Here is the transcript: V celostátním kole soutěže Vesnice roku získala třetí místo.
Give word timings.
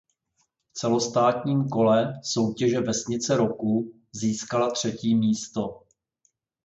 V 0.69 0.73
celostátním 0.73 1.69
kole 1.69 2.19
soutěže 2.23 2.79
Vesnice 2.79 3.37
roku 3.37 3.93
získala 4.11 4.71
třetí 4.71 5.15
místo. 5.15 5.79